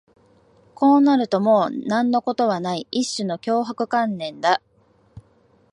[0.73, 4.59] こうなるともう何のことはない、一種の脅迫観念だ